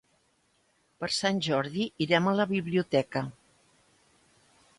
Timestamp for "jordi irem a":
1.47-2.33